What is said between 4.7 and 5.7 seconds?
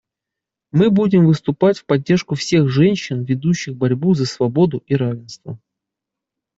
и равенство.